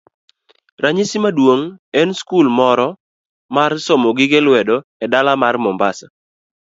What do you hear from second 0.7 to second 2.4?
Ranyisi maduong' en mar